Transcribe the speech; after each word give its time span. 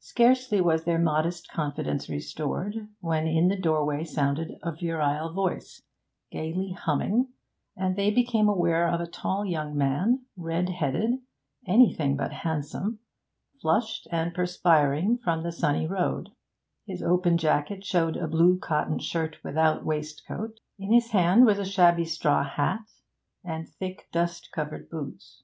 Scarcely 0.00 0.60
was 0.60 0.84
their 0.84 0.98
modest 0.98 1.50
confidence 1.50 2.10
restored, 2.10 2.86
when 3.00 3.26
in 3.26 3.48
the 3.48 3.56
doorway 3.56 4.04
sounded 4.04 4.58
a 4.62 4.72
virile 4.76 5.32
voice, 5.32 5.80
gaily 6.30 6.72
humming, 6.72 7.28
and 7.74 7.96
they 7.96 8.10
became 8.10 8.46
aware 8.46 8.86
of 8.86 9.00
a 9.00 9.06
tall 9.06 9.42
young 9.46 9.74
man, 9.74 10.26
red 10.36 10.68
headed, 10.68 11.12
anything 11.66 12.14
but 12.14 12.30
handsome, 12.30 12.98
flushed 13.62 14.06
and 14.12 14.34
perspiring 14.34 15.16
from 15.16 15.42
the 15.42 15.50
sunny 15.50 15.86
road; 15.86 16.28
his 16.84 17.02
open 17.02 17.38
jacket 17.38 17.82
showed 17.86 18.18
a 18.18 18.28
blue 18.28 18.58
cotton 18.58 18.98
shirt 18.98 19.36
without 19.42 19.82
waistcoat, 19.82 20.60
in 20.78 20.92
his 20.92 21.12
hand 21.12 21.46
was 21.46 21.58
a 21.58 21.64
shabby 21.64 22.04
straw 22.04 22.44
hat, 22.46 22.86
and 23.42 23.66
thick 23.66 24.08
dust 24.12 24.50
covered 24.52 24.82
his 24.82 24.90
boots. 24.90 25.42